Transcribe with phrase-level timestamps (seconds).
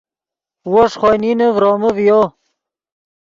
[0.71, 2.21] وو ݰے خوئے نینے ڤرومے ڤیو